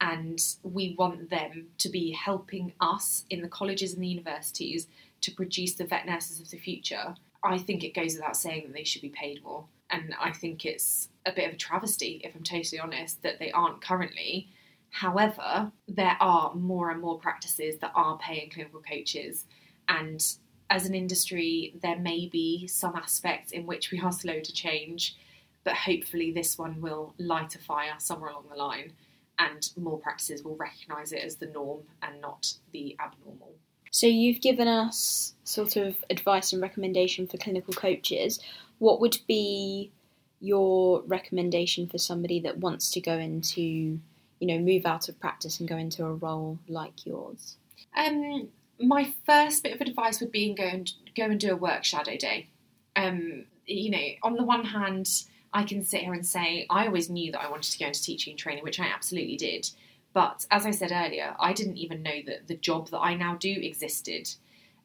[0.01, 4.87] and we want them to be helping us in the colleges and the universities
[5.21, 8.73] to produce the vet nurses of the future, I think it goes without saying that
[8.73, 9.65] they should be paid more.
[9.89, 13.51] And I think it's a bit of a travesty, if I'm totally honest, that they
[13.51, 14.49] aren't currently.
[14.95, 19.43] However, there are more and more practices that are paying clinical coaches.
[19.89, 20.25] And
[20.69, 25.17] as an industry, there may be some aspects in which we are slow to change,
[25.65, 28.93] but hopefully this one will light a fire somewhere along the line
[29.37, 33.53] and more practices will recognise it as the norm and not the abnormal.
[33.91, 38.39] So you've given us sort of advice and recommendation for clinical coaches.
[38.79, 39.91] What would be
[40.39, 43.99] your recommendation for somebody that wants to go into,
[44.39, 47.57] you know, move out of practice and go into a role like yours?
[47.95, 51.83] Um, my first bit of advice would be go and go and do a work
[51.83, 52.49] shadow day.
[52.95, 55.09] Um, you know, on the one hand,
[55.53, 58.01] I can sit here and say I always knew that I wanted to go into
[58.01, 59.69] teaching and training, which I absolutely did.
[60.13, 63.35] But as I said earlier, I didn't even know that the job that I now
[63.35, 64.29] do existed.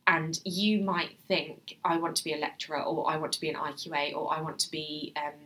[0.07, 3.49] And you might think, I want to be a lecturer, or I want to be
[3.49, 5.39] an IQA, or I want to be um,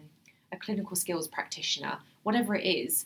[0.52, 3.04] a clinical skills practitioner, whatever it is.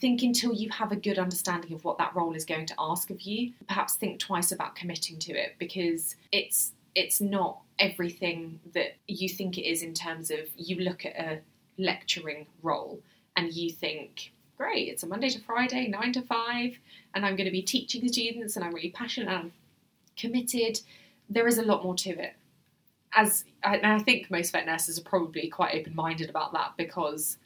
[0.00, 3.10] Think until you have a good understanding of what that role is going to ask
[3.10, 8.96] of you, perhaps think twice about committing to it because it's it's not everything that
[9.06, 11.38] you think it is in terms of you look at a
[11.78, 13.00] lecturing role
[13.36, 16.78] and you think great, it's a Monday to Friday, nine to five,
[17.14, 19.52] and I'm going to be teaching students and I'm really passionate and
[20.18, 20.80] committed.
[21.30, 22.34] There is a lot more to it.
[23.14, 27.38] As and I think most vet nurses are probably quite open minded about that because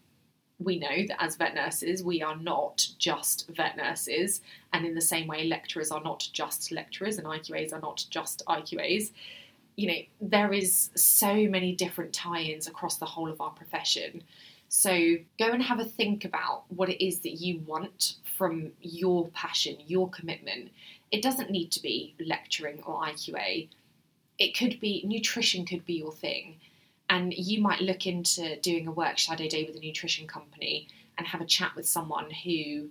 [0.59, 4.41] we know that as vet nurses, we are not just vet nurses,
[4.73, 8.45] and in the same way, lecturers are not just lecturers, and IQAs are not just
[8.47, 9.11] IQAs.
[9.77, 14.23] You know, there is so many different tie ins across the whole of our profession.
[14.69, 19.29] So go and have a think about what it is that you want from your
[19.29, 20.71] passion, your commitment.
[21.11, 23.69] It doesn't need to be lecturing or IQA.
[24.39, 26.57] It could be nutrition could be your thing.
[27.09, 30.89] And you might look into doing a work shadow day with a nutrition company
[31.19, 32.89] and have a chat with someone who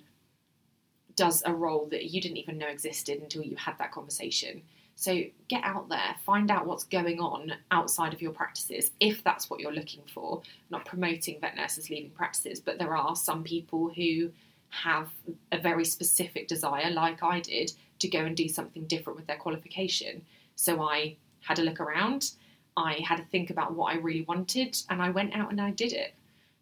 [1.16, 4.62] does a role that you didn't even know existed until you had that conversation.
[4.96, 9.50] So get out there, find out what's going on outside of your practices if that's
[9.50, 10.42] what you're looking for.
[10.70, 14.32] not promoting vet nurses leaving practices, but there are some people who
[14.70, 15.10] have
[15.52, 19.38] a very specific desire, like I did, to go and do something different with their
[19.38, 20.26] qualification.
[20.56, 22.32] So I had a look around,
[22.76, 25.72] I had to think about what I really wanted, and I went out and I
[25.72, 26.14] did it.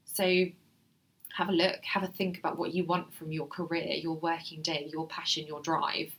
[0.06, 0.45] So
[1.36, 4.62] have a look, have a think about what you want from your career, your working
[4.62, 6.13] day, your passion, your drive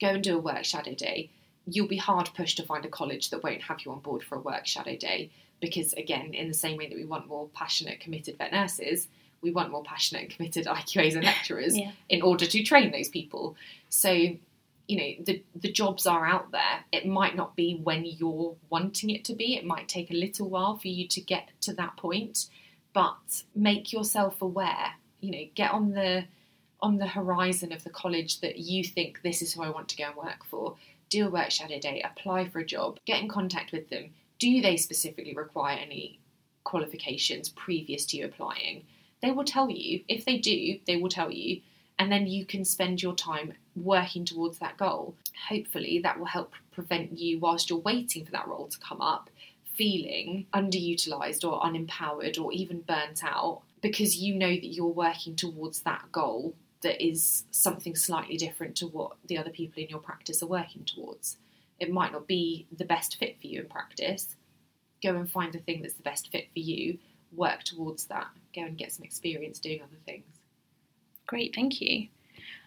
[0.00, 1.30] go and do a work shadow day,
[1.66, 4.36] you'll be hard pushed to find a college that won't have you on board for
[4.36, 5.30] a work shadow day.
[5.60, 9.08] Because again, in the same way that we want more passionate, committed vet nurses,
[9.42, 11.92] we want more passionate and committed IQAs and lecturers yeah.
[12.08, 13.56] in order to train those people.
[13.90, 14.36] So,
[14.90, 16.84] you know, the the jobs are out there.
[16.90, 19.56] It might not be when you're wanting it to be.
[19.56, 22.46] It might take a little while for you to get to that point,
[22.92, 24.94] but make yourself aware.
[25.20, 26.24] You know, get on the
[26.82, 29.96] on the horizon of the college that you think this is who I want to
[29.96, 30.74] go and work for,
[31.08, 34.10] do a work shadow day, apply for a job, get in contact with them.
[34.40, 36.18] Do they specifically require any
[36.64, 38.86] qualifications previous to you applying?
[39.22, 40.02] They will tell you.
[40.08, 41.60] If they do, they will tell you.
[42.00, 45.14] And then you can spend your time working towards that goal.
[45.50, 49.28] Hopefully, that will help prevent you, whilst you're waiting for that role to come up,
[49.74, 55.82] feeling underutilized or unempowered or even burnt out because you know that you're working towards
[55.82, 60.42] that goal that is something slightly different to what the other people in your practice
[60.42, 61.36] are working towards.
[61.78, 64.36] It might not be the best fit for you in practice.
[65.02, 66.98] Go and find the thing that's the best fit for you
[67.32, 70.39] work towards that, go and get some experience doing other things.
[71.30, 72.08] Great, thank you.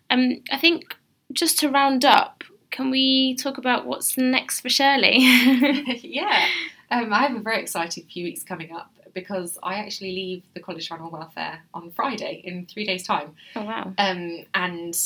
[0.10, 0.96] Um, I think
[1.34, 5.18] just to round up, can we talk about what's next for Shirley?
[6.02, 6.48] yeah,
[6.90, 10.62] um, I have a very exciting few weeks coming up because I actually leave the
[10.62, 13.36] College for Animal Welfare on Friday in three days' time.
[13.58, 13.94] Oh wow!
[13.98, 14.98] Um, and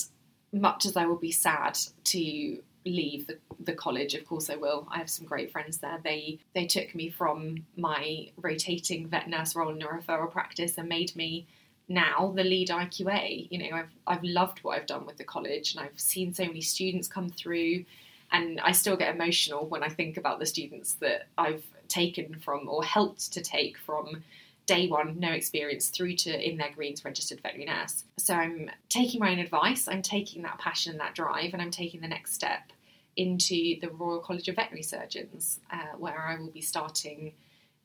[0.53, 4.87] much as I will be sad to leave the, the college, of course I will.
[4.91, 5.99] I have some great friends there.
[6.03, 10.87] They they took me from my rotating vet nurse role in a referral practice and
[10.87, 11.47] made me
[11.87, 13.47] now the lead IQA.
[13.49, 16.45] You know, I've I've loved what I've done with the college and I've seen so
[16.45, 17.85] many students come through
[18.31, 22.67] and I still get emotional when I think about the students that I've taken from
[22.67, 24.23] or helped to take from
[24.65, 28.03] day one, no experience, through to in their greens registered veterinary nurse.
[28.17, 31.71] So I'm taking my own advice, I'm taking that passion and that drive, and I'm
[31.71, 32.71] taking the next step
[33.15, 37.31] into the Royal College of Veterinary Surgeons, uh, where I will be starting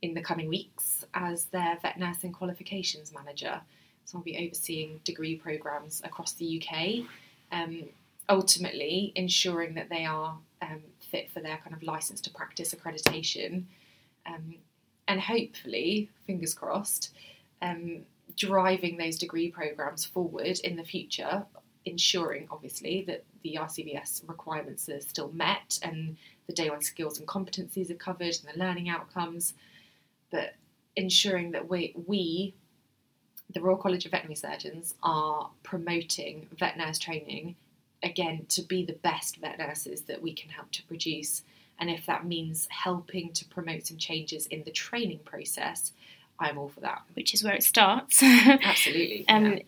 [0.03, 3.61] in the coming weeks as their vet nursing qualifications manager.
[4.05, 7.07] So I'll be overseeing degree programs across the UK,
[7.51, 7.85] um,
[8.29, 13.65] ultimately ensuring that they are um, fit for their kind of license to practice accreditation,
[14.27, 14.55] um,
[15.09, 17.11] and hopefully, fingers crossed,
[17.61, 18.03] um,
[18.37, 21.45] driving those degree programs forward in the future,
[21.85, 27.27] ensuring obviously that the RCVS requirements are still met and the day one skills and
[27.27, 29.55] competencies are covered and the learning outcomes,
[30.31, 30.55] but
[30.97, 32.55] ensuring that we, we
[33.53, 37.57] the Royal College of Veterinary Surgeons, are promoting vet nurse training
[38.03, 41.43] again to be the best vet nurses that we can help to produce.
[41.79, 45.93] And if that means helping to promote some changes in the training process,
[46.39, 47.03] I'm all for that.
[47.15, 48.23] Which is where it starts.
[48.23, 49.25] Absolutely.
[49.29, 49.59] um, yeah.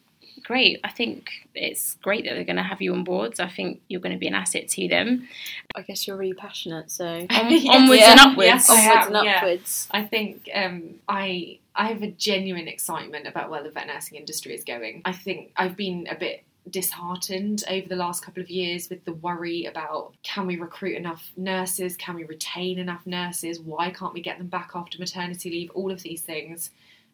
[0.44, 0.78] Great.
[0.84, 3.36] I think it's great that they're going to have you on board.
[3.36, 5.26] So I think you're going to be an asset to them.
[5.74, 6.90] I guess you're really passionate.
[6.90, 8.10] So on, onwards yeah.
[8.10, 8.46] and upwards.
[8.46, 9.88] Yes, onwards and upwards.
[9.92, 10.00] Yeah.
[10.00, 14.54] I think um, I I have a genuine excitement about where the vet nursing industry
[14.54, 15.00] is going.
[15.06, 19.12] I think I've been a bit disheartened over the last couple of years with the
[19.12, 21.96] worry about can we recruit enough nurses?
[21.96, 23.60] Can we retain enough nurses?
[23.60, 25.70] Why can't we get them back after maternity leave?
[25.70, 26.70] All of these things.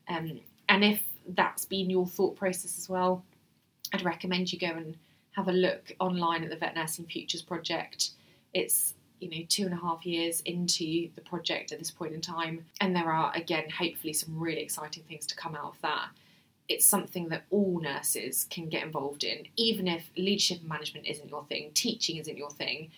[0.09, 1.03] Um, and if
[1.37, 3.25] that's been your thought process as well,
[3.93, 4.97] I'd recommend you go and
[5.33, 8.11] have a look online at the Vet Nursing Futures Project.
[8.53, 12.21] It's you know two and a half years into the project at this point in
[12.21, 16.09] time, and there are again hopefully some really exciting things to come out of that.
[16.69, 21.29] It's something that all nurses can get involved in, even if leadership and management isn't
[21.29, 22.91] your thing, teaching isn't your thing.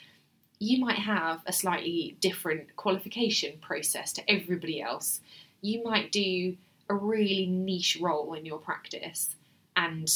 [0.59, 5.21] You might have a slightly different qualification process to everybody else.
[5.63, 6.57] You might do
[6.89, 9.37] a really niche role in your practice
[9.77, 10.09] and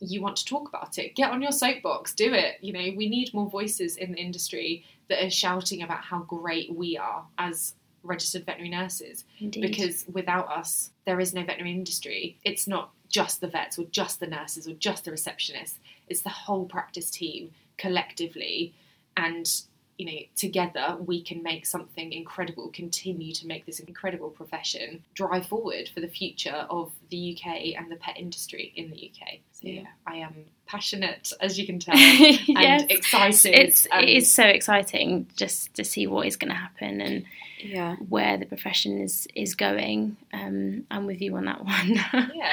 [0.00, 2.56] you want to talk about it, get on your soapbox, do it.
[2.60, 6.74] You know, we need more voices in the industry that are shouting about how great
[6.74, 9.24] we are as registered veterinary nurses.
[9.40, 9.62] Indeed.
[9.62, 12.38] Because without us, there is no veterinary industry.
[12.44, 15.78] It's not just the vets or just the nurses or just the receptionists,
[16.08, 18.74] it's the whole practice team collectively.
[19.16, 19.48] And
[19.96, 25.46] you know, together we can make something incredible, continue to make this incredible profession drive
[25.46, 29.38] forward for the future of the UK and the pet industry in the UK.
[29.52, 30.34] So yeah, I am
[30.66, 32.46] passionate, as you can tell, yes.
[32.48, 33.54] and excited.
[33.54, 34.04] It's and...
[34.04, 37.24] it is so exciting just to see what is going to happen and
[37.60, 37.96] yeah.
[38.08, 40.16] where the profession is is going.
[40.32, 41.94] Um, I'm with you on that one.
[42.34, 42.52] yeah.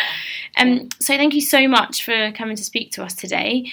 [0.58, 3.72] Um, so thank you so much for coming to speak to us today.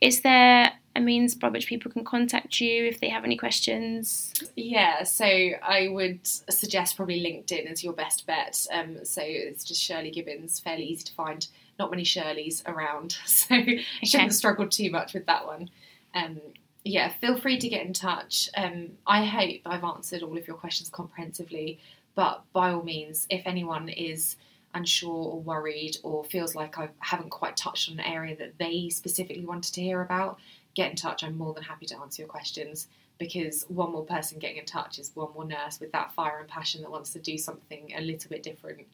[0.00, 4.32] Is there a means by which people can contact you if they have any questions?
[4.56, 8.66] Yeah, so I would suggest probably LinkedIn is your best bet.
[8.72, 11.46] Um, so it's just Shirley Gibbons, fairly easy to find.
[11.78, 13.84] Not many Shirleys around, so okay.
[14.02, 15.70] shouldn't struggle too much with that one.
[16.14, 16.40] Um,
[16.84, 18.48] yeah, feel free to get in touch.
[18.56, 21.78] Um, I hope I've answered all of your questions comprehensively,
[22.14, 24.36] but by all means, if anyone is
[24.74, 28.88] unsure or worried or feels like I haven't quite touched on an area that they
[28.90, 30.38] specifically wanted to hear about,
[30.78, 31.24] get in touch.
[31.24, 32.86] I'm more than happy to answer your questions
[33.18, 36.48] because one more person getting in touch is one more nurse with that fire and
[36.48, 38.86] passion that wants to do something a little bit different.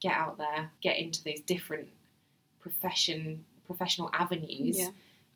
[0.00, 1.88] Get out there, get into these different
[2.60, 4.88] profession professional avenues yeah.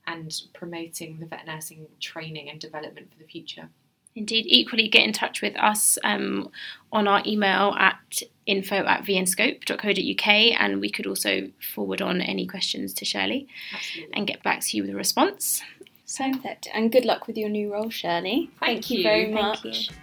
[0.07, 3.70] and promoting the vet nursing training and development for the future.
[4.17, 6.51] Indeed, equally get in touch with us um,
[6.91, 12.95] on our email at info at vnscope.co.uk and we could also forward on any questions
[12.95, 14.14] to Shirley Absolutely.
[14.17, 15.62] and get back to you with a response.
[16.07, 16.33] So,
[16.73, 18.49] and good luck with your new role, Shirley.
[18.61, 19.03] Thank, Thank you.
[19.03, 19.64] very Thank much.
[19.91, 19.97] you.